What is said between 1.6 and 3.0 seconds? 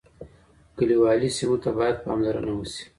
ته باید پاملرنه وسي.